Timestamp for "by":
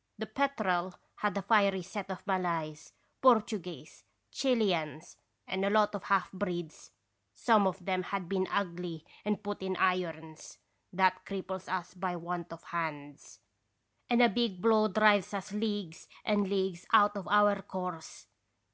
11.94-12.14